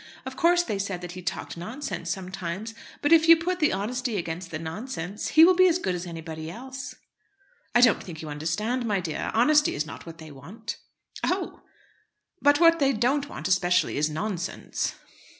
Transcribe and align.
Of 0.25 0.35
course, 0.35 0.63
they 0.63 0.79
said 0.79 1.01
that 1.01 1.11
he 1.11 1.21
talked 1.21 1.55
nonsense 1.57 2.09
sometimes; 2.09 2.73
but 3.03 3.11
if 3.11 3.27
you 3.27 3.37
put 3.37 3.59
the 3.59 3.71
honesty 3.71 4.17
against 4.17 4.49
the 4.49 4.57
nonsense, 4.57 5.27
he 5.27 5.45
will 5.45 5.53
be 5.53 5.67
as 5.67 5.77
good 5.77 5.93
as 5.93 6.07
anybody 6.07 6.49
else." 6.49 6.95
"I 7.75 7.81
don't 7.81 8.01
think 8.03 8.19
you 8.19 8.27
understand, 8.27 8.83
my 8.83 8.99
dear. 8.99 9.29
Honesty 9.35 9.75
is 9.75 9.85
not 9.85 10.07
what 10.07 10.17
they 10.17 10.31
want." 10.31 10.77
"Oh!" 11.23 11.61
"But 12.41 12.59
what 12.59 12.79
they 12.79 12.93
don't 12.93 13.29
want 13.29 13.47
especially 13.47 13.95
is 13.97 14.09
nonsense." 14.09 14.95